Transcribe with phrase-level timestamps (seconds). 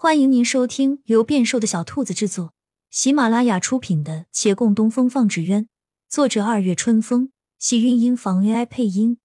[0.00, 2.54] 欢迎您收听由变瘦的小兔子制作、
[2.88, 5.64] 喜马拉雅出品的《且共东风放纸鸢》，
[6.08, 9.18] 作者二月春风，喜韵音房 AI 配音。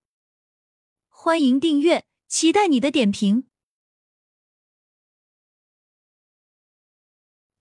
[1.10, 3.46] 欢迎订阅，期待你的点评。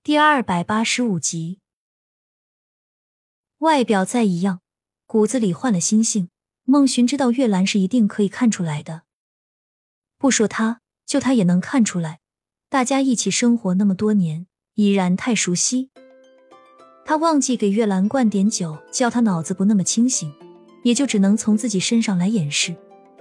[0.03, 1.61] 第二百八十五集，
[3.59, 4.63] 外表再一样，
[5.05, 6.31] 骨子里换了心性。
[6.65, 9.03] 孟寻知道月兰是一定可以看出来的，
[10.17, 12.21] 不说他，就他也能看出来。
[12.73, 14.46] 大家一起生活那么多年，
[14.77, 15.91] 已然太熟悉。
[17.05, 20.33] 他忘记给月兰灌点酒，叫他脑子不那么清醒，
[20.83, 22.74] 也就只能从自己身上来掩饰。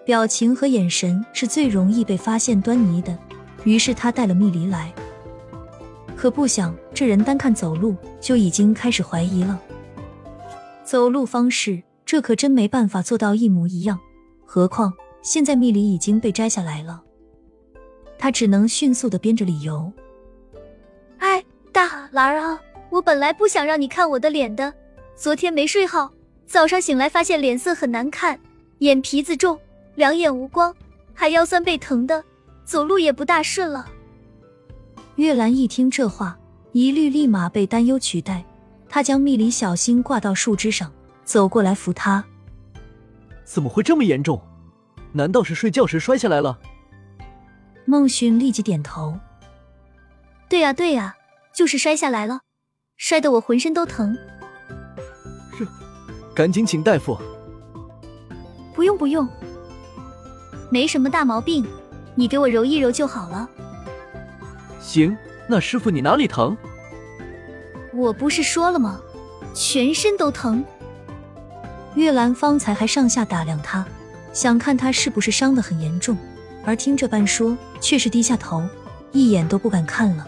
[0.05, 3.19] 表情和眼神是最容易被发现端倪的。
[3.65, 4.89] 于是他带了蜜梨来，
[6.15, 9.61] 可不想这人单看走路就已经开始怀疑了。
[10.85, 13.99] 走路方式，这可真没办法做到一模一样。
[14.45, 17.03] 何况现在蜜梨已经被摘下来了。
[18.21, 19.91] 他只能迅速的编着理由。
[21.17, 24.71] 哎，大兰儿啊，我本来不想让你看我的脸的，
[25.15, 26.11] 昨天没睡好，
[26.45, 28.39] 早上醒来发现脸色很难看，
[28.77, 29.59] 眼皮子重，
[29.95, 30.71] 两眼无光，
[31.15, 32.23] 还腰酸背疼的，
[32.63, 33.87] 走路也不大顺了。
[35.15, 36.37] 月兰一听这话，
[36.73, 38.45] 疑虑立马被担忧取代。
[38.87, 40.91] 她将蜜梨小心挂到树枝上，
[41.25, 42.23] 走过来扶她。
[43.43, 44.39] 怎么会这么严重？
[45.11, 46.59] 难道是睡觉时摔下来了？
[47.85, 49.19] 孟寻立即点头
[50.47, 51.15] ：“对呀，对呀，
[51.53, 52.41] 就是摔下来了，
[52.95, 54.15] 摔得我浑身都疼。
[55.57, 55.67] 是，
[56.35, 57.17] 赶紧请大夫。
[58.73, 59.27] 不用不用，
[60.69, 61.65] 没什么大毛病，
[62.15, 63.49] 你给我揉一揉就好了。
[64.79, 65.17] 行，
[65.47, 66.55] 那师傅你哪里疼？
[67.93, 69.01] 我不是说了吗？
[69.53, 70.63] 全身都疼。
[71.95, 73.85] 月兰方才还上下打量他，
[74.31, 76.15] 想看他是不是伤得很严重。”
[76.63, 78.63] 而听这般说，却是低下头，
[79.11, 80.27] 一眼都不敢看了，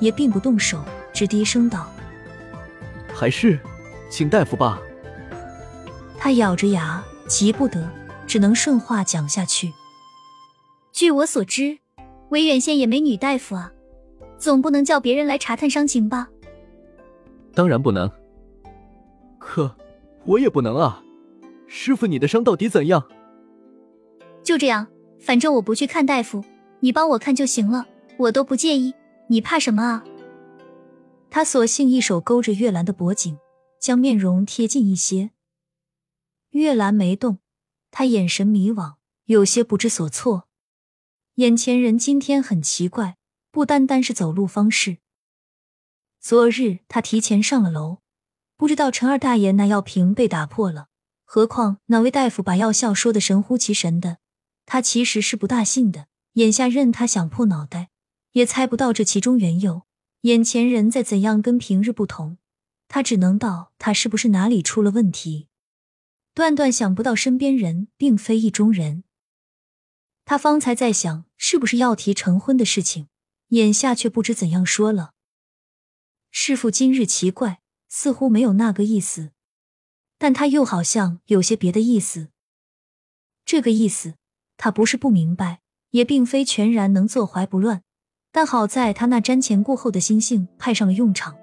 [0.00, 0.82] 也并不动手，
[1.12, 1.86] 只低声道
[3.14, 3.58] ：“还是
[4.08, 4.80] 请大夫吧。”
[6.18, 7.88] 他咬着牙，急不得，
[8.26, 9.72] 只能顺话讲下去。
[10.90, 11.78] 据我所知，
[12.30, 13.70] 维远县也没女大夫啊，
[14.38, 16.28] 总不能叫别人来查探伤情吧？
[17.54, 18.10] 当然不能。
[19.38, 19.76] 可
[20.24, 21.02] 我也不能啊，
[21.66, 23.06] 师傅，你的伤到底怎样？
[24.42, 24.86] 就这样。
[25.20, 26.44] 反正我不去看大夫，
[26.80, 27.86] 你帮我看就行了，
[28.18, 28.94] 我都不介意。
[29.28, 30.04] 你怕什么啊？
[31.30, 33.38] 他索性一手勾着月兰的脖颈，
[33.80, 35.30] 将面容贴近一些。
[36.50, 37.38] 月兰没动，
[37.90, 40.46] 他眼神迷惘，有些不知所措。
[41.36, 43.16] 眼前人今天很奇怪，
[43.50, 44.98] 不单单是走路方式。
[46.20, 47.98] 昨日他提前上了楼，
[48.56, 50.88] 不知道陈二大爷那药瓶被打破了，
[51.24, 54.18] 何况哪位大夫把药效说的神乎其神的。
[54.66, 57.90] 他其实是不大信的，眼下任他想破脑袋，
[58.32, 59.82] 也猜不到这其中缘由。
[60.22, 62.38] 眼前人再怎样跟平日不同，
[62.88, 65.48] 他只能道他是不是哪里出了问题。
[66.32, 69.04] 断断想不到身边人并非意中人。
[70.24, 73.08] 他方才在想是不是要提成婚的事情，
[73.48, 75.12] 眼下却不知怎样说了。
[76.30, 79.32] 师傅今日奇怪，似乎没有那个意思，
[80.16, 82.30] 但他又好像有些别的意思。
[83.44, 84.14] 这个意思。
[84.56, 85.60] 他不是不明白，
[85.90, 87.82] 也并非全然能坐怀不乱，
[88.32, 91.36] 但好在他那瞻前顾后的心性派上了用场。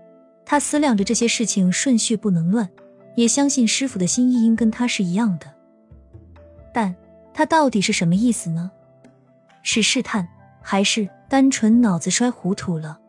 [0.46, 2.70] 他思量着这些事情顺序不能乱，
[3.16, 5.46] 也相信师傅的心意应跟他是一样的。
[6.74, 6.94] 但
[7.34, 8.72] 他到底是什么意思呢？
[9.64, 10.28] 是试探，
[10.62, 13.00] 还是单纯脑子摔糊涂了？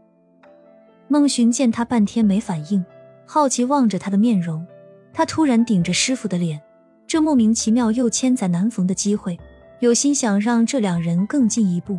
[1.08, 2.84] 孟寻见他半天没反应，
[3.26, 4.64] 好奇望着他的面容，
[5.12, 6.60] 他突然顶着师傅的脸，
[7.06, 9.38] 这莫名其妙又千载难逢的机会。
[9.82, 11.98] 有心想让这两人更进一步，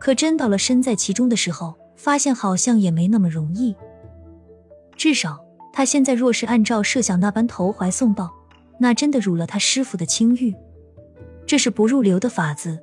[0.00, 3.72] 可真到了身在其中的时候，发现好像也没那么容易。
[4.96, 5.38] 至少
[5.72, 8.28] 他现在若是按照设想那般投怀送抱，
[8.80, 10.52] 那真的辱了他师傅的清誉，
[11.46, 12.80] 这是不入流的法子。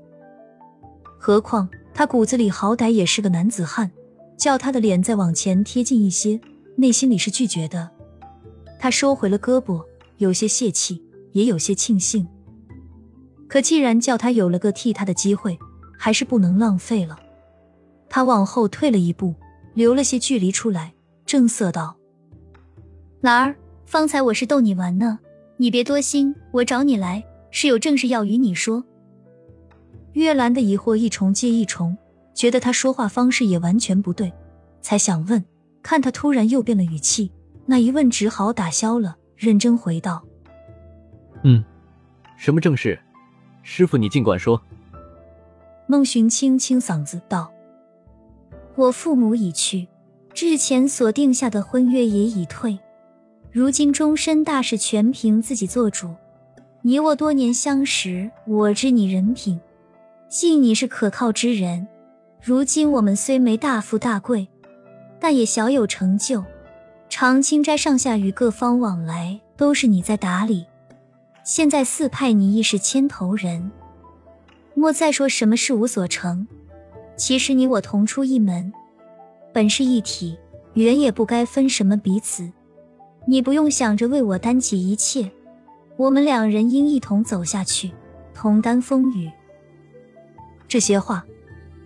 [1.19, 3.91] 何况他骨子里好歹也是个男子汉，
[4.37, 6.39] 叫他的脸再往前贴近一些，
[6.77, 7.89] 内心里是拒绝的。
[8.79, 9.83] 他收回了胳膊，
[10.19, 11.03] 有些泄气，
[11.33, 12.25] 也有些庆幸。
[13.47, 15.57] 可既然叫他有了个替他的机会，
[15.97, 17.17] 还是不能浪费了。
[18.09, 19.33] 他往后退了一步，
[19.73, 20.93] 留了些距离出来，
[21.25, 21.95] 正色道
[23.21, 23.55] ：“兰儿，
[23.85, 25.19] 方才我是逗你玩呢，
[25.57, 26.35] 你别多心。
[26.51, 28.83] 我找你来是有正事要与你说。”
[30.13, 31.97] 月兰的疑惑一重接一重，
[32.33, 34.31] 觉得他说话方式也完全不对，
[34.81, 35.43] 才想问，
[35.83, 37.31] 看他突然又变了语气，
[37.65, 40.23] 那一问只好打消了，认真回道
[41.43, 41.63] ：“嗯，
[42.35, 42.99] 什么正事？”
[43.69, 44.59] 师傅，你尽管说。
[45.87, 47.51] 孟寻清清嗓子道
[48.75, 49.89] ：“我父母已去，
[50.33, 52.79] 之前所定下的婚约也已退，
[53.51, 56.15] 如今终身大事全凭自己做主。
[56.81, 59.59] 你我多年相识，我知你人品，
[60.29, 61.85] 信你是可靠之人。
[62.41, 64.47] 如今我们虽没大富大贵，
[65.19, 66.41] 但也小有成就。
[67.09, 70.65] 长青斋上下与各方往来都是你在打理，
[71.47, 73.71] 现在四派你亦是牵头人，
[74.73, 76.45] 莫再说什么事无所成。
[77.15, 78.73] 其实你我同出一门，
[79.53, 80.37] 本是一体，
[80.73, 82.51] 原也不该分什么彼此。
[83.25, 85.31] 你不用想着为我担起一切，
[85.95, 87.93] 我们两人应一同走下去，
[88.33, 89.31] 同担风雨。
[90.67, 91.25] 这些话，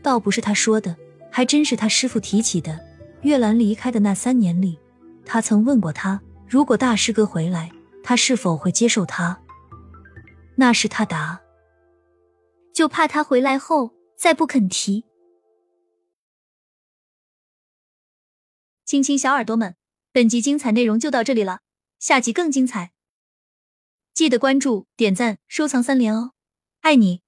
[0.01, 0.95] 倒不是他说的，
[1.29, 2.79] 还真是他师傅提起的。
[3.21, 4.79] 月兰离开的那三年里，
[5.23, 7.71] 他曾问过他，如果大师哥回来，
[8.03, 9.37] 他是否会接受他？
[10.55, 11.41] 那是他答：
[12.73, 15.05] 就怕他回来后再不肯提。
[18.85, 19.75] 亲亲小耳朵们，
[20.11, 21.61] 本集精彩内容就到这里了，
[21.97, 22.91] 下集更精彩，
[24.13, 26.33] 记得关注、点赞、收藏三连哦，
[26.81, 27.20] 爱你！